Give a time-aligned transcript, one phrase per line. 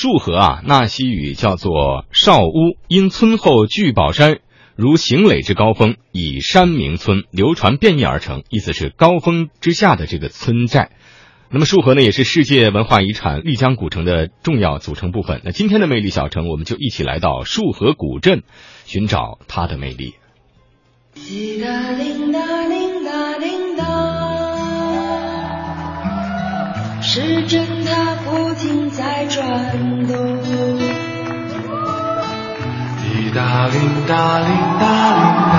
[0.00, 4.38] 束河啊，纳西语叫做少屋，因村后聚宝山
[4.76, 10.92] 如行垒之高峰，以山名村，流传变异而成，意思是高峰之下的这个村寨。
[11.50, 15.40] 那么束河呢，也是世界文化遗产丽江古城的重要组成部分。
[15.44, 18.44] 那今天的魅力小城，我们就一起来到束河古镇，
[18.84, 20.14] 寻找它的魅力。
[21.12, 22.38] 滴答铃答
[22.68, 24.17] 铃答铃答，
[27.00, 29.46] 时针它不停在转
[30.06, 30.38] 动。
[33.00, 34.48] 滴答铃答铃
[34.80, 35.58] 答铃答，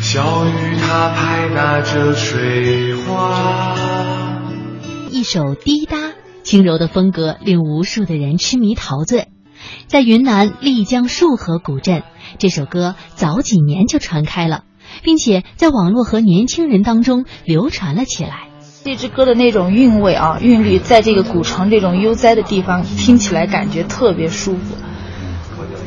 [0.00, 3.74] 小雨它拍打着水花。
[5.10, 5.96] 一首滴答，
[6.42, 9.28] 轻柔的风格令无数的人痴迷陶醉。
[9.86, 12.02] 在云南丽江束河古镇，
[12.38, 14.64] 这首歌早几年就传开了，
[15.02, 18.48] 并且在网络和年轻人当中流传了起来。
[18.84, 24.76] 这支歌的那种韵味啊，韵律，在这个古城这种悠哉的地方，听起来感觉特别舒服。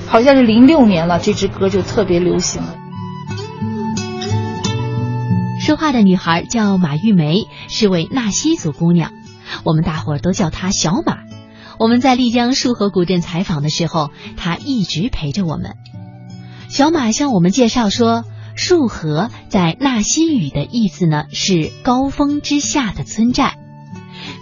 [0.08, 2.76] 好像是零六年了，这支歌就特别流行了。
[5.60, 9.12] 说话的女孩叫马玉梅，是位纳西族姑娘，
[9.64, 11.18] 我们大伙儿都叫她小马。
[11.78, 15.76] 我们在丽江束河古镇采访的时候，她一直陪着我们。
[16.70, 18.24] 小马向我们介绍说，
[18.58, 23.56] 束河在纳西语的意思呢是高峰之下的村寨。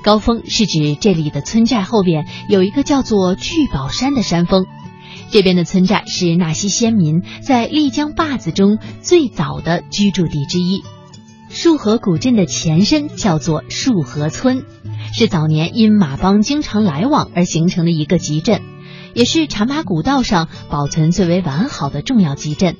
[0.04, 4.66] 高峰是指这里的村寨后边有一个叫做聚宝山的山峰。
[5.32, 10.84] 这边的村寨是纳西先民在丽江坝子中最早的居住地之一。
[11.50, 14.64] 束河古镇的前身叫做束河村，
[15.14, 18.62] 是早年因马帮经常来往而形成的一个集镇，
[19.14, 22.76] 也是茶马古道上保存最为完好的重要集镇，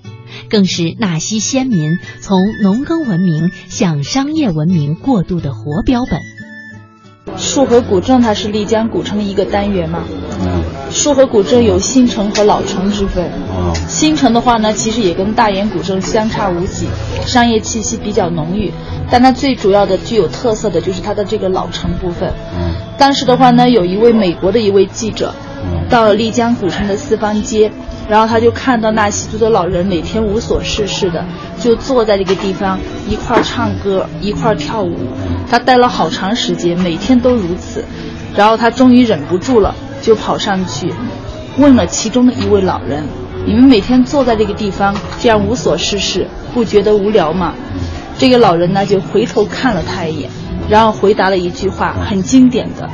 [0.50, 6.20] 更是纳西先民从农耕文明向商业文明过渡的活标本。
[7.38, 10.04] 束河古镇它是丽江古城的一个单元嘛。
[10.92, 13.30] 束河古镇有新城和老城之分。
[13.88, 16.88] 新城的话呢，其实也跟大研古镇相差无几，
[17.26, 18.72] 商业气息比较浓郁。
[19.10, 22.32] 但它最主要的具有特色的就是它的这个老城部分。
[22.98, 25.34] 当时的话呢，有一位美国的一位记者，
[25.90, 27.72] 到了丽江古城的四方街。
[28.08, 31.26] 然后他就看到纳西族的老人每天无所事事的，
[31.60, 34.96] 就坐在这个地方一块唱歌，一块跳舞。
[35.50, 37.84] 他待了好长时间，每天都如此。
[38.36, 40.94] 然后他终于忍不住了，就跑上去，
[41.58, 43.04] 问了其中的一位老人
[43.48, 47.54] ：“你们每天坐在这个地方这样无所事事，不觉得无聊吗？”
[48.20, 50.30] 这个老人呢就回头看了他一眼，
[50.70, 52.90] 然后回答了一句话，很经典的，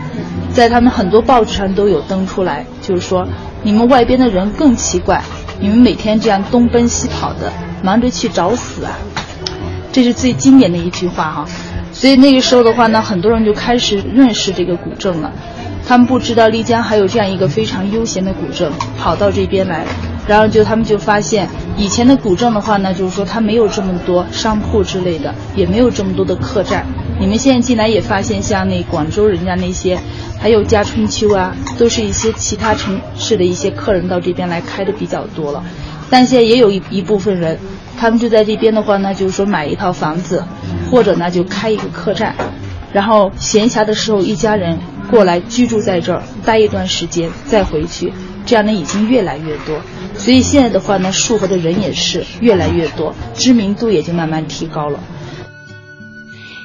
[0.54, 3.28] 在他们很多报纸上都有登出来，就是说。
[3.64, 5.22] 你们外边的人更奇怪，
[5.60, 7.54] 你们每天这样东奔西跑的，
[7.84, 8.98] 忙着去找死啊！
[9.92, 11.46] 这是最经典的一句话哈。
[11.94, 15.32] 所以那个时候的话呢，很多人就开始认识这个古镇了。
[15.88, 19.86] 他们不知道丽江还有这样一个非常悠闲的古镇，跑到这边来，
[20.28, 26.86] 然后就他们就发现，以前的古镇的话呢，就是说它没有这么多商铺之类的，也没有这么多的客栈。
[27.20, 30.00] 你们现在进来也发现，像那广州人家那些。
[30.40, 35.64] 还有家春秋啊，都是一些其他城市的一些客人到这边来开的比较多了，
[36.10, 37.60] 但现在也有一一部分人，
[37.96, 40.44] 他们就在这边的话呢，就是说买一套房子，
[40.90, 42.34] 或者呢就开一个客栈，
[42.92, 44.80] 然后闲暇的时候一家人
[45.12, 48.12] 过来居住在这儿，待一段时间再回去，
[48.46, 49.82] 这样呢已经越来越多，
[50.16, 55.00] 所以现在的话呢，束河的人也是越来越多，知名度也就慢慢提高了。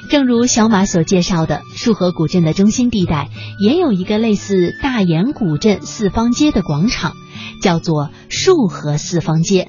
[0.09, 3.29] 正如小马所介绍的，束河古镇的中心地带
[3.59, 7.13] 也有一个类似大研古镇四方街的广场，
[7.61, 9.67] 叫做束河四方街。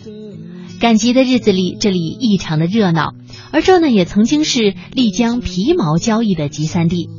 [0.81, 3.15] 赶集的日子里，这里异常的热闹，
[3.51, 7.11] 而这呢，也曾经是丽江皮毛交易的集散地。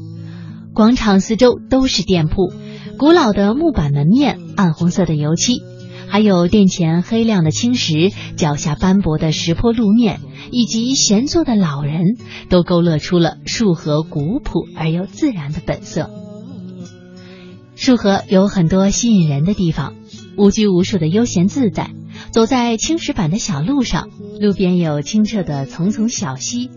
[0.73, 2.53] 广场四周都是店铺，
[2.99, 5.63] 古老的木板门面，暗红色的油漆。
[6.09, 10.19] 还有殿前黑亮的青石，脚下斑驳的石坡路面，
[10.51, 12.17] 以及闲坐的老人，
[12.49, 16.09] 都勾勒出了束河古朴而又自然的本色。
[17.77, 19.93] 束河有很多吸引人的地方，
[20.35, 21.91] 无拘无束的悠闲自在。
[22.31, 24.09] 走在青石板的小路上，
[24.41, 26.69] 路边有清澈的丛丛小溪，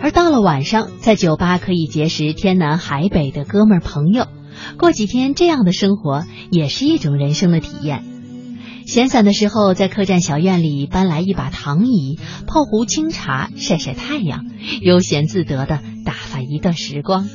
[0.00, 4.26] 而到了晚上，在酒吧可以结识天南海北的哥们儿朋友。
[4.78, 8.04] 过几天这样的生活，也是一种人生的体验。
[8.86, 14.46] 闲散的时候，在客栈小院里搬来一把躺椅，泡壶清茶，晒晒太阳，
[14.80, 17.28] 悠闲自得的打发一段时光。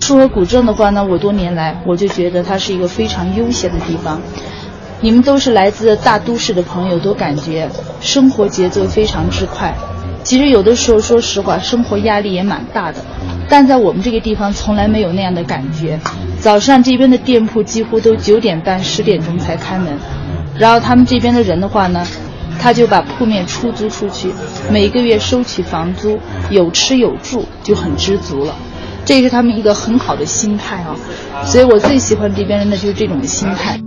[0.00, 4.20] 说古镇的话呢，我多年来我就觉得它是一个非常悠闲的地方。
[5.00, 7.70] 你们都是来自大都市的朋友，都感觉
[8.00, 9.76] 生活节奏非常之快，
[10.24, 13.02] 其实有的时候，说实话，生活压力也蛮大的，
[13.48, 15.98] 但在我们这个地方从来没有那样的感觉。
[16.40, 19.96] 早上这边的店铺几乎都九点半、十点钟才开门，
[20.56, 22.06] 然后他们这边的人的话呢，
[22.60, 24.30] 他就把铺面出租出去，
[24.70, 26.18] 每个月收取房租，
[26.50, 28.54] 有吃有住，就很知足了。
[29.04, 30.94] 这是他们一个很好的心态啊，
[31.46, 33.80] 所以我最喜欢这边人的就是这种心态。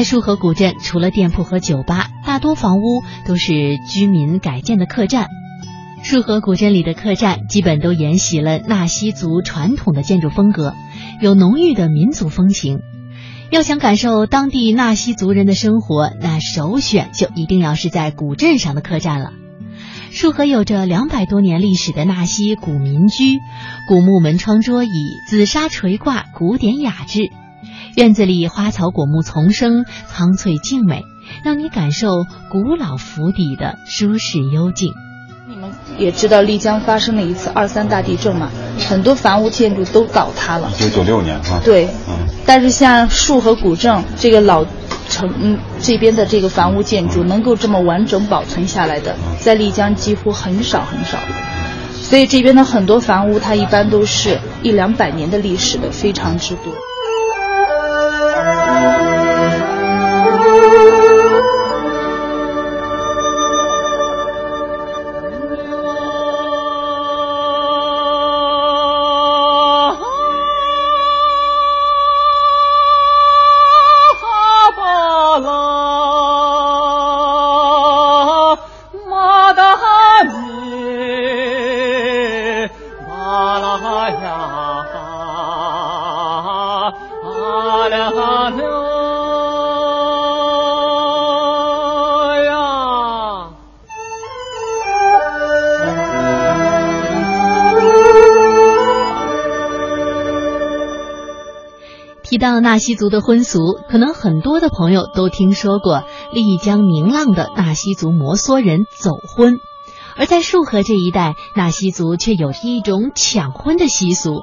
[0.00, 5.28] 在束河古镇，除了店铺和酒吧，大多房屋都是居民改建的客栈。
[6.02, 10.72] 束河古镇里的客栈基本都沿袭了纳西族传统的建筑风格，
[11.20, 12.78] 有浓郁的民族风情。
[13.50, 19.32] 要想感受当地纳西族人的生活，那首选就一定要是在古镇上的客栈了。
[20.12, 23.38] 束河有着两百多年历史的纳西古民居，
[23.86, 24.88] 古木门窗桌椅，
[25.28, 27.30] 紫砂垂挂，古典雅致。
[27.96, 31.04] 院子里花草果木丛生，苍翠静美，
[31.44, 34.92] 让你感受古老府邸的舒适幽静。
[35.48, 38.48] 你们也知道丽江发生了一次二三大地震嘛，
[38.88, 40.70] 很多房屋建筑都倒塌了。
[40.78, 41.60] 一九九六年啊。
[41.64, 42.14] 对，嗯。
[42.46, 44.64] 但是像树和古镇这个老
[45.08, 51.18] 城嗯这边的这个房屋建筑能够这么完整保存下来的，在丽江几乎很少很少。
[51.92, 56.72] 所以这边的很多房屋它一般都是一两百年的历史的，非常之多。
[60.60, 60.62] 啊
[74.20, 74.28] 哈
[74.76, 74.78] 巴
[75.38, 75.40] 啦，
[79.08, 79.16] 玛，
[102.30, 109.54] 提到纳西族的婚俗，可能很多的朋友都听说过丽江宁浪的纳西族摩梭人走婚，
[110.16, 114.42] 而在束河这一带，纳西族却有着一种抢婚的习俗。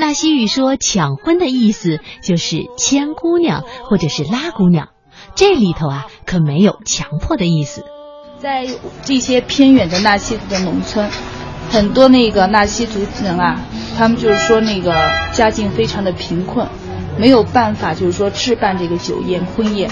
[0.00, 4.88] 纳西语说抢婚的意思就是牵姑娘或者是拉姑娘，
[5.36, 7.84] 这里头啊可没有强迫的意思。
[8.40, 8.66] 在
[9.04, 11.08] 这些偏远的纳西族的农村，
[11.70, 13.60] 很多那个纳西族人啊，
[13.96, 14.92] 他们就是说那个
[15.30, 16.66] 家境非常的贫困。
[17.18, 19.90] 没有办法，就是说置办这个酒宴婚宴，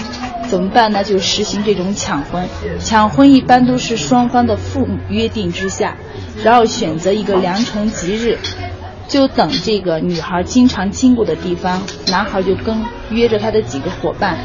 [0.49, 1.03] 怎么办呢？
[1.03, 2.47] 就实行这种抢婚。
[2.79, 5.95] 抢婚一般都是双方的父母约定之下，
[6.43, 8.37] 然后选择一个良辰吉日，
[9.07, 12.81] 就等这个女孩经常经过的地方，男孩就跟
[13.11, 14.37] 约着他的几个伙伴，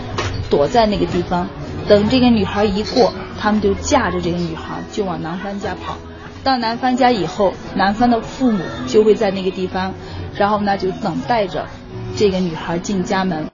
[0.50, 1.48] 躲在那个地方，
[1.88, 5.96] 等这个女孩一过，他们就架着这个女孩就往男方家跑。
[6.44, 9.94] 到男方家以后，男方的父母就会在那个地方，
[10.36, 11.66] 然后呢就等待着。
[12.16, 13.44] 这个女孩进家门。